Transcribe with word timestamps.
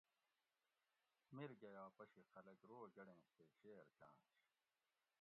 میر 1.35 1.51
گیہۤ 1.61 1.89
پشی 1.97 2.21
خلک 2.31 2.59
رو 2.69 2.77
گڑینش 2.95 3.25
تے 3.35 3.45
شیر 3.57 3.85
چانش 3.97 4.29